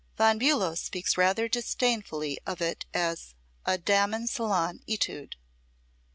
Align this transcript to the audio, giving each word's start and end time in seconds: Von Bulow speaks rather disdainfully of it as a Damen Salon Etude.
Von 0.17 0.39
Bulow 0.39 0.73
speaks 0.73 1.15
rather 1.15 1.47
disdainfully 1.47 2.39
of 2.43 2.59
it 2.59 2.87
as 2.91 3.35
a 3.67 3.77
Damen 3.77 4.25
Salon 4.27 4.79
Etude. 4.87 5.35